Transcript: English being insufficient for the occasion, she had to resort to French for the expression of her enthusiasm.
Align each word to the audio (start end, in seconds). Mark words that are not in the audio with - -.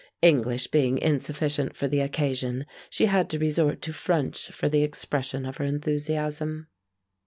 English 0.23 0.65
being 0.65 0.97
insufficient 0.97 1.75
for 1.75 1.87
the 1.87 1.99
occasion, 1.99 2.65
she 2.89 3.05
had 3.05 3.29
to 3.29 3.37
resort 3.37 3.83
to 3.83 3.93
French 3.93 4.47
for 4.49 4.67
the 4.67 4.81
expression 4.81 5.45
of 5.45 5.57
her 5.57 5.65
enthusiasm. 5.65 6.65